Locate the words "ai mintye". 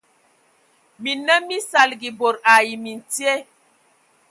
2.55-3.33